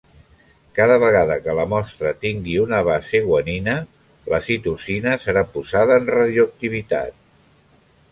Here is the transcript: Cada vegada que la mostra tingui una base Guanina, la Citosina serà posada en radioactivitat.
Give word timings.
Cada 0.77 0.93
vegada 1.01 1.35
que 1.41 1.53
la 1.57 1.65
mostra 1.73 2.13
tingui 2.23 2.55
una 2.63 2.79
base 2.87 3.21
Guanina, 3.25 3.75
la 4.35 4.39
Citosina 4.47 5.13
serà 5.27 5.45
posada 5.59 5.99
en 6.03 6.09
radioactivitat. 6.17 7.15